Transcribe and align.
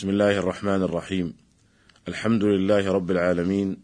بسم 0.00 0.10
الله 0.10 0.38
الرحمن 0.38 0.82
الرحيم 0.82 1.34
الحمد 2.08 2.44
لله 2.44 2.92
رب 2.92 3.10
العالمين 3.10 3.76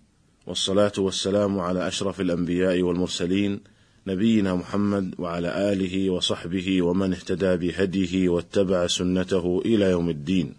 والصلاه 0.46 0.92
والسلام 0.98 1.60
على 1.60 1.88
اشرف 1.88 2.20
الانبياء 2.20 2.82
والمرسلين 2.82 3.60
نبينا 4.06 4.54
محمد 4.54 5.14
وعلى 5.18 5.72
اله 5.72 6.10
وصحبه 6.10 6.82
ومن 6.82 7.12
اهتدى 7.12 7.56
بهديه 7.56 8.28
واتبع 8.28 8.86
سنته 8.86 9.62
إلى 9.64 9.84
يوم 9.84 10.10
الدين 10.10 10.54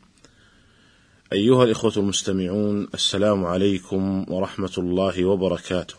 ايها 1.34 1.64
الاخوه 1.64 1.94
المستمعون 1.98 2.88
السلام 2.94 3.46
عليكم 3.46 4.26
ورحمه 4.28 4.74
الله 4.78 5.26
وبركاته 5.26 5.96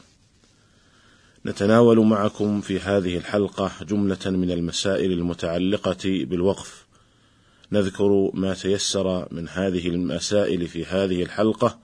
نتناول 1.46 2.06
معكم 2.06 2.60
في 2.60 2.80
هذه 2.80 3.16
الحلقة 3.16 3.70
جمله 3.82 4.26
من 4.26 4.50
المسائل 4.50 5.12
المتعلقه 5.12 6.24
بالوقف 6.24 6.87
نذكر 7.72 8.30
ما 8.34 8.54
تيسر 8.54 9.28
من 9.30 9.48
هذه 9.48 9.88
المسائل 9.88 10.68
في 10.68 10.84
هذه 10.84 11.22
الحلقة 11.22 11.78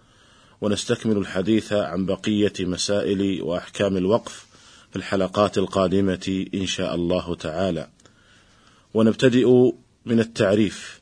ونستكمل 0.61 1.17
الحديث 1.17 1.73
عن 1.73 2.07
بقية 2.07 2.53
مسائل 2.61 3.43
وأحكام 3.43 3.97
الوقف 3.97 4.47
في 4.91 4.97
الحلقات 4.97 5.59
القادمة 5.59 6.47
إن 6.55 6.67
شاء 6.67 6.95
الله 6.95 7.35
تعالى. 7.35 7.89
ونبتدئ 8.95 9.73
من 10.07 10.21
التعريف 10.21 11.01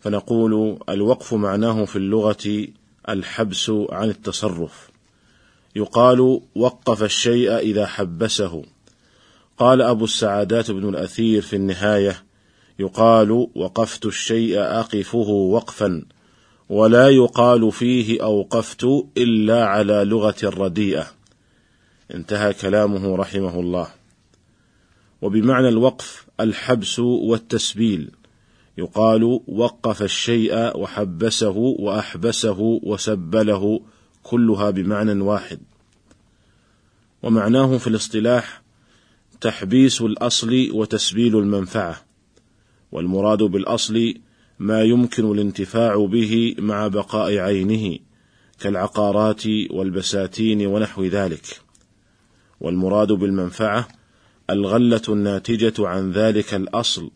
فنقول 0.00 0.78
الوقف 0.88 1.34
معناه 1.34 1.84
في 1.84 1.96
اللغة 1.96 2.66
الحبس 3.08 3.70
عن 3.70 4.10
التصرف. 4.10 4.90
يقال 5.76 6.40
وقف 6.54 7.02
الشيء 7.02 7.58
إذا 7.58 7.86
حبسه. 7.86 8.62
قال 9.58 9.82
أبو 9.82 10.04
السعادات 10.04 10.70
بن 10.70 10.88
الأثير 10.88 11.42
في 11.42 11.56
النهاية: 11.56 12.29
يقال 12.80 13.30
وقفت 13.54 14.06
الشيء 14.06 14.58
أقفه 14.58 15.28
وقفا 15.28 16.02
ولا 16.68 17.08
يقال 17.08 17.72
فيه 17.72 18.22
أوقفت 18.22 18.84
إلا 19.16 19.64
على 19.64 20.04
لغة 20.04 20.36
الرديئة 20.42 21.06
انتهى 22.14 22.52
كلامه 22.52 23.16
رحمه 23.16 23.60
الله. 23.60 23.88
وبمعنى 25.22 25.68
الوقف 25.68 26.26
الحبس 26.40 26.98
والتسبيل 26.98 28.10
يقال 28.78 29.40
وقف 29.48 30.02
الشيء 30.02 30.78
وحبسه 30.78 31.56
وأحبسه 31.56 32.80
وسبله 32.82 33.80
كلها 34.22 34.70
بمعنى 34.70 35.20
واحد. 35.20 35.60
ومعناه 37.22 37.78
في 37.78 37.86
الاصطلاح 37.86 38.62
تحبيس 39.40 40.00
الأصل 40.00 40.70
وتسبيل 40.72 41.38
المنفعة. 41.38 42.09
والمراد 42.92 43.42
بالأصل 43.42 44.14
ما 44.58 44.82
يمكن 44.82 45.32
الانتفاع 45.32 46.06
به 46.06 46.54
مع 46.58 46.88
بقاء 46.88 47.38
عينه 47.38 47.98
كالعقارات 48.60 49.42
والبساتين 49.70 50.66
ونحو 50.66 51.04
ذلك. 51.04 51.60
والمراد 52.60 53.12
بالمنفعة 53.12 53.88
الغلة 54.50 55.02
الناتجة 55.08 55.74
عن 55.78 56.12
ذلك 56.12 56.54
الأصل 56.54 57.10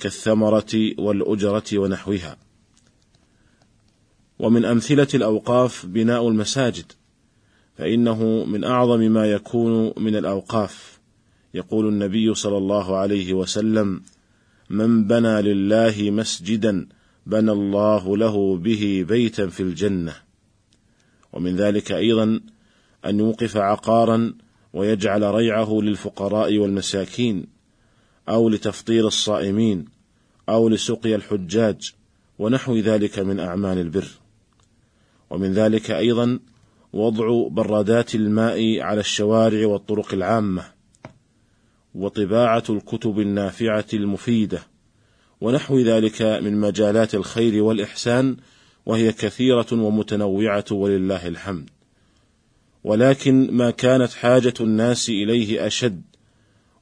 كالثمرة 0.00 0.92
والأجرة 0.98 1.78
ونحوها. 1.78 2.36
ومن 4.38 4.64
أمثلة 4.64 5.08
الأوقاف 5.14 5.86
بناء 5.86 6.28
المساجد 6.28 6.92
فإنه 7.76 8.44
من 8.44 8.64
أعظم 8.64 9.00
ما 9.00 9.26
يكون 9.26 9.92
من 9.96 10.16
الأوقاف. 10.16 11.00
يقول 11.54 11.88
النبي 11.88 12.34
صلى 12.34 12.56
الله 12.56 12.96
عليه 12.96 13.34
وسلم 13.34 14.02
من 14.74 15.04
بنى 15.04 15.42
لله 15.42 16.10
مسجدا 16.10 16.86
بنى 17.26 17.52
الله 17.52 18.16
له 18.16 18.56
به 18.56 19.04
بيتا 19.08 19.46
في 19.46 19.62
الجنة. 19.62 20.14
ومن 21.32 21.56
ذلك 21.56 21.92
أيضا 21.92 22.40
أن 23.06 23.18
يوقف 23.18 23.56
عقارا 23.56 24.34
ويجعل 24.72 25.22
ريعه 25.22 25.78
للفقراء 25.82 26.58
والمساكين 26.58 27.46
أو 28.28 28.48
لتفطير 28.48 29.06
الصائمين 29.06 29.84
أو 30.48 30.68
لسقي 30.68 31.14
الحجاج 31.14 31.92
ونحو 32.38 32.76
ذلك 32.76 33.18
من 33.18 33.40
أعمال 33.40 33.78
البر. 33.78 34.08
ومن 35.30 35.52
ذلك 35.52 35.90
أيضا 35.90 36.38
وضع 36.92 37.48
برادات 37.48 38.14
الماء 38.14 38.80
على 38.80 39.00
الشوارع 39.00 39.66
والطرق 39.66 40.14
العامة. 40.14 40.73
وطباعة 41.94 42.64
الكتب 42.70 43.20
النافعة 43.20 43.86
المفيدة 43.94 44.62
ونحو 45.40 45.78
ذلك 45.78 46.22
من 46.22 46.60
مجالات 46.60 47.14
الخير 47.14 47.62
والإحسان 47.62 48.36
وهي 48.86 49.12
كثيرة 49.12 49.66
ومتنوعة 49.72 50.64
ولله 50.70 51.28
الحمد. 51.28 51.70
ولكن 52.84 53.50
ما 53.50 53.70
كانت 53.70 54.12
حاجة 54.12 54.54
الناس 54.60 55.08
إليه 55.08 55.66
أشد 55.66 56.02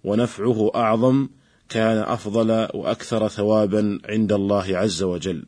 ونفعه 0.05 0.71
أعظم 0.75 1.29
كان 1.69 1.99
أفضل 1.99 2.51
وأكثر 2.75 3.29
ثوابا 3.29 3.99
عند 4.05 4.33
الله 4.33 4.79
عز 4.79 5.03
وجل. 5.03 5.45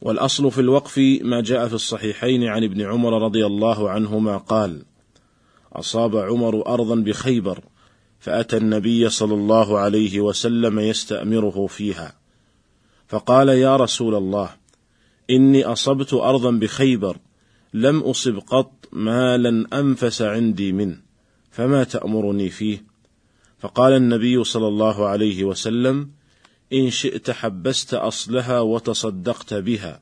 والأصل 0.00 0.50
في 0.50 0.60
الوقف 0.60 0.98
ما 1.22 1.40
جاء 1.40 1.68
في 1.68 1.74
الصحيحين 1.74 2.44
عن 2.44 2.64
ابن 2.64 2.82
عمر 2.82 3.22
رضي 3.22 3.46
الله 3.46 3.90
عنهما 3.90 4.36
قال: 4.36 4.82
أصاب 5.74 6.16
عمر 6.16 6.66
أرضا 6.66 6.94
بخيبر 6.94 7.64
فأتى 8.18 8.56
النبي 8.56 9.08
صلى 9.08 9.34
الله 9.34 9.78
عليه 9.78 10.20
وسلم 10.20 10.80
يستأمره 10.80 11.66
فيها. 11.66 12.14
فقال 13.08 13.48
يا 13.48 13.76
رسول 13.76 14.14
الله 14.14 14.50
إني 15.30 15.64
أصبت 15.64 16.14
أرضا 16.14 16.50
بخيبر 16.50 17.16
لم 17.74 18.00
أصب 18.00 18.38
قط 18.38 18.72
مالا 18.92 19.80
أنفس 19.80 20.22
عندي 20.22 20.72
منه 20.72 20.98
فما 21.50 21.84
تأمرني 21.84 22.50
فيه؟ 22.50 22.84
فقال 23.58 23.92
النبي 23.92 24.44
صلى 24.44 24.68
الله 24.68 25.06
عليه 25.06 25.44
وسلم 25.44 26.10
إن 26.72 26.90
شئت 26.90 27.30
حبست 27.30 27.94
أصلها 27.94 28.60
وتصدقت 28.60 29.54
بها 29.54 30.00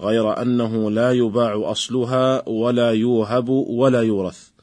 غير 0.00 0.42
أنه 0.42 0.90
لا 0.90 1.12
يباع 1.12 1.70
أصلها 1.70 2.48
ولا 2.48 2.90
يوهب 2.90 3.48
ولا 3.48 4.02
يورث. 4.02 4.53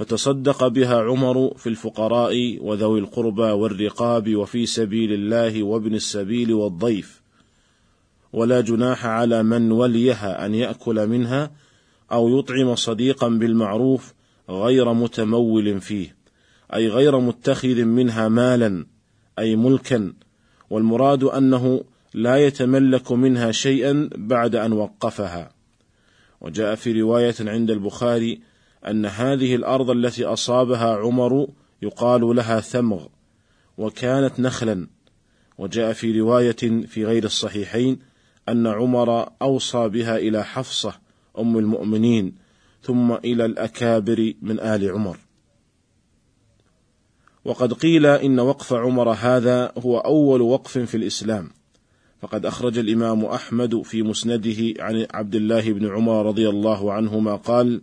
فتصدق 0.00 0.68
بها 0.68 1.00
عمر 1.00 1.54
في 1.56 1.68
الفقراء 1.68 2.58
وذوي 2.60 3.00
القربى 3.00 3.42
والرقاب 3.42 4.36
وفي 4.36 4.66
سبيل 4.66 5.12
الله 5.12 5.62
وابن 5.62 5.94
السبيل 5.94 6.52
والضيف. 6.52 7.22
ولا 8.32 8.60
جناح 8.60 9.06
على 9.06 9.42
من 9.42 9.72
وليها 9.72 10.46
أن 10.46 10.54
يأكل 10.54 11.06
منها 11.06 11.50
أو 12.12 12.38
يطعم 12.38 12.74
صديقا 12.74 13.28
بالمعروف 13.28 14.14
غير 14.50 14.92
متمول 14.92 15.80
فيه 15.80 16.16
أي 16.74 16.88
غير 16.88 17.18
متخذ 17.18 17.84
منها 17.84 18.28
مالا 18.28 18.86
أي 19.38 19.56
ملكا. 19.56 20.12
والمراد 20.70 21.24
أنه 21.24 21.84
لا 22.14 22.46
يتملك 22.46 23.12
منها 23.12 23.52
شيئا 23.52 24.10
بعد 24.16 24.56
أن 24.56 24.72
وقفها. 24.72 25.52
وجاء 26.40 26.74
في 26.74 27.00
رواية 27.00 27.34
عند 27.40 27.70
البخاري 27.70 28.49
أن 28.88 29.06
هذه 29.06 29.54
الأرض 29.54 29.90
التي 29.90 30.24
أصابها 30.24 30.96
عمر 30.96 31.48
يقال 31.82 32.20
لها 32.20 32.60
ثمغ 32.60 33.06
وكانت 33.78 34.40
نخلا. 34.40 34.86
وجاء 35.58 35.92
في 35.92 36.20
رواية 36.20 36.86
في 36.86 37.04
غير 37.04 37.24
الصحيحين 37.24 37.98
أن 38.48 38.66
عمر 38.66 39.28
أوصى 39.42 39.88
بها 39.88 40.16
إلى 40.16 40.44
حفصة 40.44 40.94
أم 41.38 41.58
المؤمنين 41.58 42.34
ثم 42.82 43.12
إلى 43.12 43.44
الأكابر 43.44 44.32
من 44.42 44.60
آل 44.60 44.90
عمر. 44.90 45.18
وقد 47.44 47.72
قيل 47.72 48.06
إن 48.06 48.40
وقف 48.40 48.72
عمر 48.72 49.10
هذا 49.10 49.72
هو 49.78 49.98
أول 49.98 50.40
وقف 50.40 50.78
في 50.78 50.96
الإسلام. 50.96 51.50
فقد 52.20 52.46
أخرج 52.46 52.78
الإمام 52.78 53.24
أحمد 53.24 53.82
في 53.82 54.02
مسنده 54.02 54.82
عن 54.84 55.06
عبد 55.14 55.34
الله 55.34 55.72
بن 55.72 55.86
عمر 55.86 56.26
رضي 56.26 56.48
الله 56.48 56.92
عنهما 56.92 57.36
قال: 57.36 57.82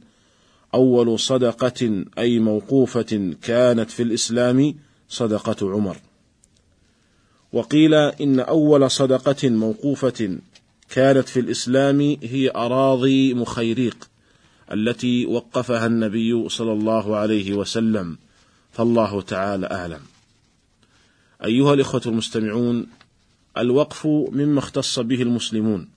أول 0.74 1.20
صدقة 1.20 2.06
أي 2.18 2.40
موقوفة 2.40 3.36
كانت 3.42 3.92
في 3.92 4.04
الإسلام 4.04 4.76
صدقة 5.10 5.72
عمر. 5.72 5.98
وقيل 7.54 7.94
إن 7.94 8.40
أول 8.40 8.92
صدقة 8.92 9.50
موقوفة 9.50 10.40
كانت 10.90 11.30
في 11.30 11.40
الإسلام 11.40 12.18
هي 12.24 12.52
أراضي 12.56 13.34
مخيريق 13.34 14.10
التي 14.74 15.26
وقفها 15.26 15.86
النبي 15.86 16.50
صلى 16.50 16.74
الله 16.74 17.16
عليه 17.16 17.54
وسلم 17.54 18.18
فالله 18.72 19.22
تعالى 19.22 19.68
أعلم. 19.68 20.02
أيها 21.44 21.74
الإخوة 21.74 22.02
المستمعون، 22.06 22.88
الوقف 23.58 24.06
مما 24.06 24.60
اختص 24.60 25.00
به 25.00 25.22
المسلمون. 25.22 25.90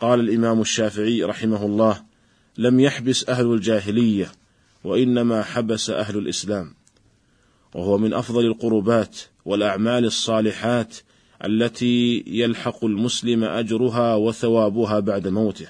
قال 0.00 0.20
الإمام 0.20 0.60
الشافعي 0.60 1.22
رحمه 1.22 1.66
الله: 1.66 2.02
لم 2.58 2.80
يحبس 2.80 3.28
أهل 3.28 3.52
الجاهلية 3.52 4.32
وإنما 4.84 5.42
حبس 5.42 5.90
أهل 5.90 6.18
الإسلام. 6.18 6.74
وهو 7.74 7.98
من 7.98 8.14
أفضل 8.14 8.46
القربات 8.46 9.18
والأعمال 9.44 10.04
الصالحات 10.04 10.96
التي 11.44 12.24
يلحق 12.26 12.84
المسلم 12.84 13.44
أجرها 13.44 14.14
وثوابها 14.14 15.00
بعد 15.00 15.28
موته. 15.28 15.66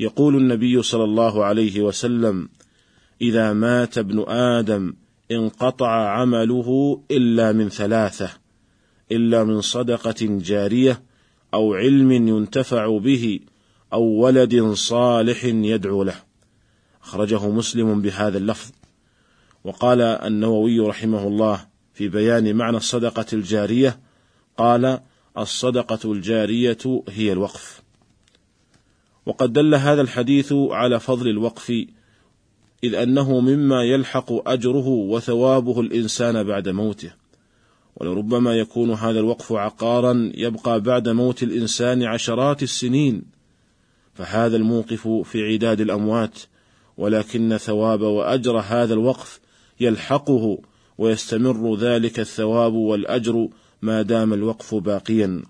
يقول 0.00 0.36
النبي 0.36 0.82
صلى 0.82 1.04
الله 1.04 1.44
عليه 1.44 1.80
وسلم 1.80 2.48
إذا 3.20 3.52
مات 3.52 3.98
ابن 3.98 4.24
آدم 4.28 4.94
انقطع 5.30 6.20
عمله 6.20 7.00
إلا 7.10 7.52
من 7.52 7.68
ثلاثة 7.68 8.30
إلا 9.12 9.44
من 9.44 9.60
صدقة 9.60 10.16
جارية 10.20 11.02
أو 11.54 11.74
علم 11.74 12.12
ينتفع 12.12 12.98
به 12.98 13.40
أو 13.92 14.02
ولد 14.02 14.72
صالح 14.72 15.44
يدعو 15.44 16.02
له. 16.02 16.14
أخرجه 17.02 17.48
مسلم 17.48 18.02
بهذا 18.02 18.38
اللفظ. 18.38 18.70
وقال 19.64 20.00
النووي 20.00 20.80
رحمه 20.80 21.26
الله 21.26 21.66
في 21.94 22.08
بيان 22.08 22.56
معنى 22.56 22.76
الصدقة 22.76 23.26
الجارية 23.32 24.00
قال 24.56 25.00
الصدقة 25.38 26.12
الجارية 26.12 27.02
هي 27.08 27.32
الوقف. 27.32 27.82
وقد 29.26 29.52
دل 29.52 29.74
هذا 29.74 30.00
الحديث 30.00 30.52
على 30.52 31.00
فضل 31.00 31.28
الوقف 31.28 31.72
إذ 32.84 32.94
أنه 32.94 33.40
مما 33.40 33.84
يلحق 33.84 34.48
أجره 34.48 34.88
وثوابه 34.88 35.80
الإنسان 35.80 36.42
بعد 36.42 36.68
موته. 36.68 37.12
ولربما 37.96 38.54
يكون 38.54 38.90
هذا 38.90 39.20
الوقف 39.20 39.52
عقارا 39.52 40.32
يبقى 40.34 40.80
بعد 40.80 41.08
موت 41.08 41.42
الإنسان 41.42 42.02
عشرات 42.02 42.62
السنين. 42.62 43.37
فهذا 44.18 44.56
الموقف 44.56 45.08
في 45.08 45.52
عداد 45.52 45.80
الأموات 45.80 46.38
ولكن 46.96 47.56
ثواب 47.56 48.00
وأجر 48.00 48.58
هذا 48.58 48.94
الوقف 48.94 49.40
يلحقه 49.80 50.58
ويستمر 50.98 51.76
ذلك 51.76 52.20
الثواب 52.20 52.72
والأجر 52.72 53.48
ما 53.82 54.02
دام 54.02 54.32
الوقف 54.32 54.74
باقيا. 54.74 55.42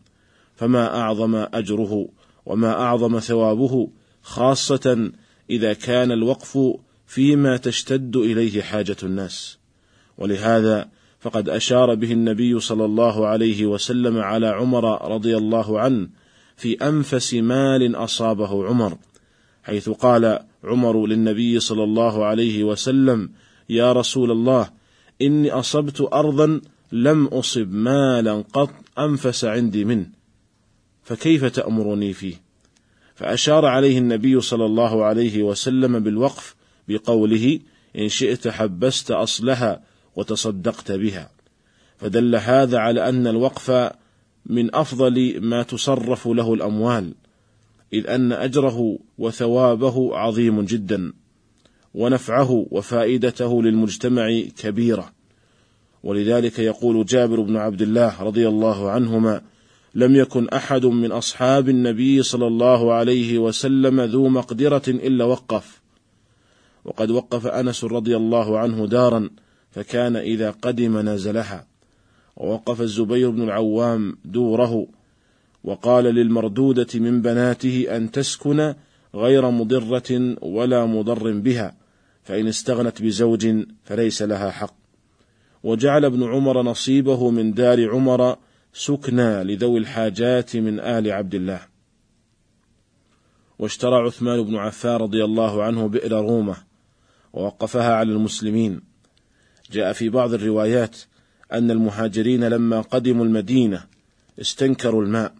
فما 0.56 1.00
أعظم 1.00 1.34
أجره 1.34 2.08
وما 2.46 2.72
أعظم 2.72 3.18
ثوابه 3.18 3.88
خاصة 4.22 5.12
إذا 5.50 5.72
كان 5.72 6.12
الوقف 6.12 6.58
فيما 7.06 7.56
تشتد 7.56 8.16
إليه 8.16 8.62
حاجة 8.62 8.96
الناس. 9.02 9.58
ولهذا 10.18 10.88
فقد 11.20 11.48
أشار 11.48 11.94
به 11.94 12.12
النبي 12.12 12.60
صلى 12.60 12.84
الله 12.84 13.26
عليه 13.26 13.66
وسلم 13.66 14.18
على 14.18 14.46
عمر 14.46 15.12
رضي 15.12 15.36
الله 15.36 15.80
عنه 15.80 16.08
في 16.58 16.74
أنفس 16.74 17.34
مال 17.34 17.96
أصابه 17.96 18.66
عمر 18.66 18.98
حيث 19.62 19.88
قال 19.88 20.38
عمر 20.64 21.06
للنبي 21.06 21.60
صلى 21.60 21.84
الله 21.84 22.24
عليه 22.24 22.64
وسلم 22.64 23.30
يا 23.68 23.92
رسول 23.92 24.30
الله 24.30 24.70
إني 25.22 25.50
أصبت 25.50 26.08
أرضا 26.12 26.60
لم 26.92 27.26
أصب 27.26 27.72
مالا 27.72 28.44
قط 28.52 28.70
أنفس 28.98 29.44
عندي 29.44 29.84
منه 29.84 30.06
فكيف 31.02 31.44
تأمرني 31.44 32.12
فيه؟ 32.12 32.34
فأشار 33.14 33.66
عليه 33.66 33.98
النبي 33.98 34.40
صلى 34.40 34.66
الله 34.66 35.04
عليه 35.04 35.42
وسلم 35.42 35.98
بالوقف 35.98 36.54
بقوله 36.88 37.60
إن 37.98 38.08
شئت 38.08 38.48
حبست 38.48 39.10
أصلها 39.10 39.82
وتصدقت 40.16 40.92
بها. 40.92 41.30
فدل 41.98 42.36
هذا 42.36 42.78
على 42.78 43.08
أن 43.08 43.26
الوقف 43.26 43.92
من 44.48 44.74
أفضل 44.74 45.40
ما 45.40 45.62
تصرف 45.62 46.28
له 46.28 46.54
الأموال 46.54 47.14
إذ 47.92 48.06
أن 48.06 48.32
أجره 48.32 48.98
وثوابه 49.18 50.16
عظيم 50.16 50.62
جدا 50.62 51.12
ونفعه 51.94 52.66
وفائدته 52.70 53.62
للمجتمع 53.62 54.40
كبيرة. 54.58 55.12
ولذلك 56.02 56.58
يقول 56.58 57.04
جابر 57.04 57.40
بن 57.40 57.56
عبد 57.56 57.82
الله 57.82 58.22
رضي 58.22 58.48
الله 58.48 58.90
عنهما 58.90 59.40
لم 59.94 60.16
يكن 60.16 60.48
أحد 60.48 60.86
من 60.86 61.12
أصحاب 61.12 61.68
النبي 61.68 62.22
صلى 62.22 62.46
الله 62.46 62.92
عليه 62.92 63.38
وسلم 63.38 64.00
ذو 64.00 64.28
مقدرة 64.28 64.82
إلا 64.88 65.24
وقف. 65.24 65.80
وقد 66.84 67.10
وقف 67.10 67.46
أنس 67.46 67.84
رضي 67.84 68.16
الله 68.16 68.58
عنه 68.58 68.86
دارا 68.86 69.30
فكان 69.70 70.16
إذا 70.16 70.50
قدم 70.50 70.98
نزلها 70.98 71.66
ووقف 72.38 72.80
الزبير 72.80 73.30
بن 73.30 73.42
العوام 73.42 74.18
دوره 74.24 74.86
وقال 75.64 76.04
للمردودة 76.04 76.86
من 76.94 77.22
بناته 77.22 77.96
أن 77.96 78.10
تسكن 78.10 78.74
غير 79.14 79.50
مضرة 79.50 80.36
ولا 80.42 80.86
مضر 80.86 81.32
بها 81.32 81.74
فإن 82.22 82.46
استغنت 82.46 83.02
بزوج 83.02 83.64
فليس 83.84 84.22
لها 84.22 84.50
حق. 84.50 84.74
وجعل 85.62 86.04
ابن 86.04 86.22
عمر 86.22 86.62
نصيبه 86.62 87.30
من 87.30 87.52
دار 87.52 87.90
عمر 87.90 88.36
سكنى 88.72 89.44
لذوي 89.44 89.78
الحاجات 89.78 90.56
من 90.56 90.80
آل 90.80 91.12
عبد 91.12 91.34
الله. 91.34 91.60
واشترى 93.58 93.94
عثمان 93.94 94.42
بن 94.42 94.56
عفان 94.56 94.96
رضي 94.96 95.24
الله 95.24 95.62
عنه 95.62 95.88
بئر 95.88 96.12
رومة 96.12 96.56
ووقفها 97.32 97.94
على 97.94 98.12
المسلمين. 98.12 98.80
جاء 99.72 99.92
في 99.92 100.08
بعض 100.08 100.34
الروايات 100.34 100.96
أن 101.52 101.70
المهاجرين 101.70 102.44
لما 102.44 102.80
قدموا 102.80 103.24
المدينة 103.24 103.84
استنكروا 104.40 105.02
الماء 105.02 105.34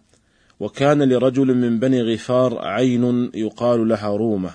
وكان 0.59 1.03
لرجل 1.03 1.55
من 1.55 1.79
بني 1.79 2.13
غفار 2.13 2.59
عين 2.59 3.31
يقال 3.33 3.87
لها 3.87 4.07
رومة 4.07 4.51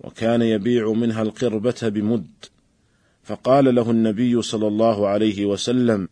وكان 0.00 0.42
يبيع 0.42 0.92
منها 0.92 1.22
القربة 1.22 1.76
بمد. 1.82 2.44
فقال 3.22 3.74
له 3.74 3.90
النبي 3.90 4.42
صلى 4.42 4.68
الله 4.68 5.08
عليه 5.08 5.46
وسلم 5.46 6.08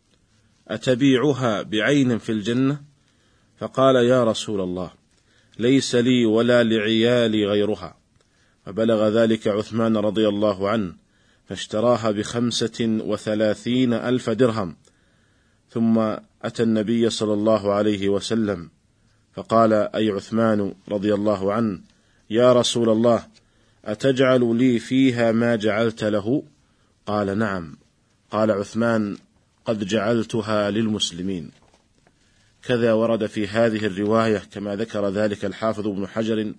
أتبيعها 0.69 1.63
بعين 1.63 2.19
في 2.19 2.33
الجنة؟ 2.33 2.81
فقال 3.59 3.97
يا 3.97 4.25
رسول 4.25 4.61
الله 4.61 4.91
ليس 5.59 5.95
لي 5.95 6.27
ولا 6.27 6.63
لعيالي 6.63 7.47
غيرها. 7.47 7.97
فبلغ 8.67 9.09
ذلك 9.09 9.49
عثمان 9.49 9.97
رضي 9.97 10.29
الله 10.29 10.69
عنه 10.69 11.04
فاشتراها 11.49 12.11
بخمسة 12.11 12.99
وثلاثين 13.05 13.93
ألف 13.93 14.31
درهم. 14.31 14.77
ثم 15.71 15.99
أتى 16.43 16.63
النبي 16.63 17.11
صلى 17.11 17.33
الله 17.33 17.73
عليه 17.73 18.09
وسلم 18.09 18.71
فقال 19.35 19.73
أي 19.73 20.11
عثمان 20.11 20.75
رضي 20.89 21.15
الله 21.15 21.53
عنه 21.53 21.81
يا 22.31 22.53
رسول 22.53 22.89
الله 22.89 23.27
أتجعل 23.85 24.57
لي 24.57 24.79
فيها 24.79 25.33
ما 25.33 25.57
جعلت 25.57 26.05
له 26.05 26.43
قال 27.07 27.39
نعم. 27.39 27.77
قال 28.31 28.51
عثمان 28.51 29.17
قد 29.65 29.85
جعلتها 29.85 30.71
للمسلمين. 30.71 31.51
كذا 32.63 32.93
ورد 32.93 33.27
في 33.27 33.47
هذه 33.49 33.87
الرواية 33.87 34.39
كما 34.39 34.77
ذكر 34.77 35.09
ذلك 35.09 35.45
الحافظ 35.45 35.89
ابن 35.89 36.07
حجر 36.07 36.53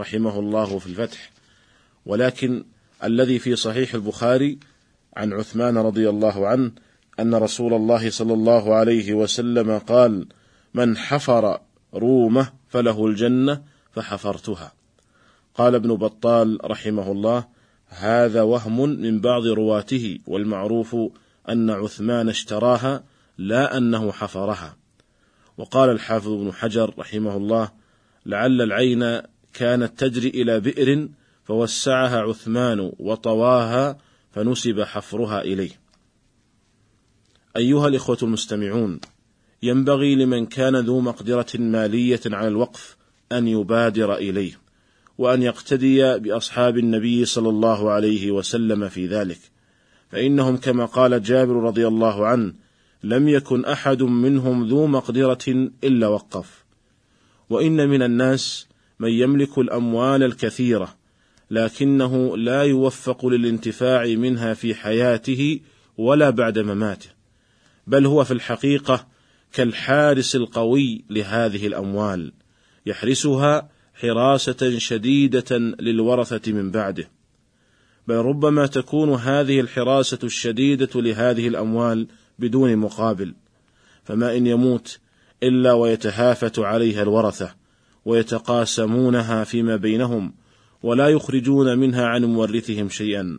رحمه 0.00 0.38
الله 0.38 0.78
في 0.78 0.86
الفتح. 0.86 1.30
ولكن 2.06 2.64
الذي 3.04 3.38
في 3.38 3.56
صحيح 3.56 3.94
البخاري 3.94 4.58
عن 5.16 5.32
عثمان 5.32 5.78
رضي 5.78 6.08
الله 6.08 6.46
عنه 6.48 6.72
أن 7.20 7.34
رسول 7.34 7.74
الله 7.74 8.10
صلى 8.10 8.32
الله 8.34 8.74
عليه 8.74 9.14
وسلم 9.14 9.78
قال 9.78 10.26
من 10.74 10.96
حفر 10.96 11.60
رومه 11.94 12.52
فله 12.68 13.06
الجنة 13.06 13.62
فحفرتها 13.92 14.72
قال 15.54 15.74
ابن 15.74 15.94
بطال 15.94 16.58
رحمه 16.64 17.12
الله 17.12 17.44
هذا 17.88 18.42
وهم 18.42 18.88
من 18.88 19.20
بعض 19.20 19.46
رواته 19.46 20.18
والمعروف 20.26 20.96
أن 21.48 21.70
عثمان 21.70 22.28
اشتراها 22.28 23.04
لا 23.38 23.76
أنه 23.76 24.12
حفرها 24.12 24.76
وقال 25.58 25.90
الحافظ 25.90 26.28
ابن 26.28 26.52
حجر 26.52 26.94
رحمه 26.98 27.36
الله 27.36 27.70
لعل 28.26 28.62
العين 28.62 29.20
كانت 29.52 29.98
تجري 29.98 30.28
إلى 30.28 30.60
بئر 30.60 31.08
فوسعها 31.44 32.20
عثمان 32.20 32.92
وطواها 32.98 33.98
فنسب 34.32 34.80
حفرها 34.80 35.40
إليه. 35.40 35.70
أيها 37.56 37.88
الإخوة 37.88 38.18
المستمعون، 38.22 39.00
ينبغي 39.62 40.14
لمن 40.14 40.46
كان 40.46 40.76
ذو 40.76 41.00
مقدرة 41.00 41.46
مالية 41.54 42.20
على 42.26 42.48
الوقف 42.48 42.96
أن 43.32 43.48
يبادر 43.48 44.14
إليه، 44.14 44.60
وأن 45.18 45.42
يقتدي 45.42 46.18
بأصحاب 46.18 46.78
النبي 46.78 47.24
صلى 47.24 47.48
الله 47.48 47.90
عليه 47.90 48.30
وسلم 48.30 48.88
في 48.88 49.06
ذلك، 49.06 49.38
فإنهم 50.10 50.56
كما 50.56 50.84
قال 50.84 51.22
جابر 51.22 51.54
رضي 51.54 51.86
الله 51.86 52.26
عنه: 52.26 52.54
لم 53.02 53.28
يكن 53.28 53.64
أحد 53.64 54.02
منهم 54.02 54.68
ذو 54.68 54.86
مقدرة 54.86 55.70
إلا 55.84 56.08
وقف. 56.08 56.64
وإن 57.50 57.88
من 57.88 58.02
الناس 58.02 58.68
من 58.98 59.10
يملك 59.10 59.58
الأموال 59.58 60.22
الكثيرة 60.22 61.03
لكنه 61.50 62.36
لا 62.36 62.62
يوفق 62.62 63.26
للانتفاع 63.26 64.06
منها 64.06 64.54
في 64.54 64.74
حياته 64.74 65.60
ولا 65.98 66.30
بعد 66.30 66.58
مماته 66.58 67.08
بل 67.86 68.06
هو 68.06 68.24
في 68.24 68.30
الحقيقة 68.30 69.06
كالحارس 69.52 70.36
القوي 70.36 71.04
لهذه 71.10 71.66
الأموال 71.66 72.32
يحرسها 72.86 73.68
حراسة 73.94 74.78
شديدة 74.78 75.58
للورثة 75.58 76.52
من 76.52 76.70
بعده. 76.70 77.08
بل 78.08 78.14
ربما 78.14 78.66
تكون 78.66 79.10
هذه 79.14 79.60
الحراسة 79.60 80.18
الشديدة 80.24 81.00
لهذه 81.00 81.48
الأموال 81.48 82.06
بدون 82.38 82.76
مقابل 82.76 83.34
فما 84.04 84.36
إن 84.36 84.46
يموت 84.46 84.98
إلا 85.42 85.72
ويتهافت 85.72 86.58
عليها 86.58 87.02
الورثة 87.02 87.54
ويتقاسمونها 88.04 89.44
فيما 89.44 89.76
بينهم 89.76 90.34
ولا 90.84 91.08
يخرجون 91.08 91.78
منها 91.78 92.06
عن 92.06 92.24
مورثهم 92.24 92.88
شيئا 92.88 93.38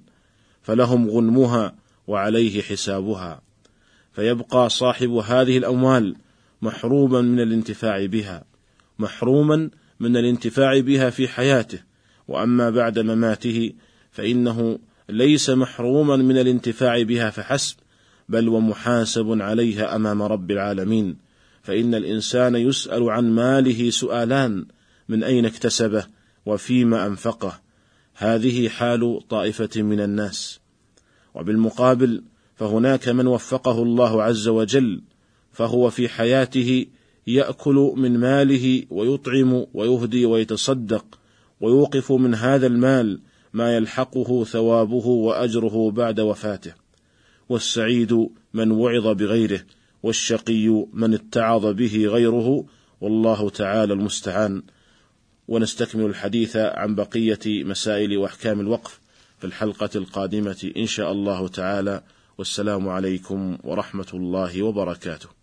فلهم 0.62 1.10
غنمها 1.10 1.75
وعليه 2.08 2.62
حسابها. 2.62 3.42
فيبقى 4.14 4.70
صاحب 4.70 5.10
هذه 5.10 5.58
الأموال 5.58 6.16
محروما 6.62 7.22
من 7.22 7.40
الانتفاع 7.40 8.06
بها 8.06 8.44
محروما 9.00 9.70
من 10.00 10.18
الانتفاع 10.18 10.80
بها 10.80 11.10
في 11.10 11.28
حياته. 11.28 11.80
وأما 12.28 12.70
بعد 12.70 13.00
مماته 13.00 13.74
فإنه 14.12 14.80
ليس 15.10 15.50
محروما 15.50 16.16
من 16.16 16.38
الانتفاع 16.38 17.04
بها 17.04 17.30
فحسب 17.30 17.75
بل 18.30 18.50
ومحاسب 18.50 19.42
عليها 19.42 19.96
أمام 19.96 20.22
رب 20.22 20.52
العالمين. 20.52 21.18
فإن 21.64 21.96
الإنسان 21.96 22.56
يسأل 22.56 23.10
عن 23.10 23.32
ماله 23.32 23.90
سؤالان 23.90 24.66
من 25.10 25.24
أين 25.24 25.46
اكتسبه؟ 25.46 26.15
وفيما 26.46 27.06
أنفقه. 27.06 27.62
هذه 28.14 28.70
حال 28.70 29.22
طائفة 29.30 29.82
من 29.82 30.00
الناس. 30.00 30.60
وبالمقابل 31.36 32.24
فهناك 32.56 33.10
من 33.10 33.28
وفقه 33.28 33.84
الله 33.84 34.24
عز 34.24 34.48
وجل 34.48 35.02
فهو 35.52 35.90
في 35.90 36.10
حياته 36.10 36.86
يأكل 37.28 37.94
من 37.98 38.20
ماله 38.20 38.84
ويطعم 38.90 39.66
ويهدي 39.74 40.25
ويتصدق 40.25 41.20
ويوقف 41.62 42.12
من 42.12 42.36
هذا 42.36 42.68
المال 42.68 43.20
ما 43.54 43.75
يلحقه 43.75 44.44
ثوابه 44.44 45.08
وأجره 45.08 45.92
بعد 45.92 46.20
وفاته. 46.20 46.74
والسعيد 47.50 48.28
من 48.54 48.72
وعظ 48.72 49.08
بغيره 49.08 49.62
والشقي 50.04 50.86
من 50.94 51.14
اتعظ 51.14 51.66
به 51.66 52.06
غيره 52.06 52.66
والله 53.02 53.50
تعالى 53.50 53.94
المستعان. 53.94 54.64
ونستكمل 55.48 56.06
الحديث 56.06 56.56
عن 56.56 56.96
بقية 56.96 57.64
مسائل 57.64 58.18
وأحكام 58.18 58.60
الوقف 58.60 59.00
في 59.40 59.48
الحلقة 59.48 59.90
القادمة 59.96 60.72
إن 60.78 60.86
شاء 60.86 61.12
الله 61.12 61.48
تعالى. 61.48 62.04
والسلام 62.38 62.90
عليكم 62.90 63.58
ورحمة 63.64 64.08
الله 64.14 64.64
وبركاته. 64.64 65.35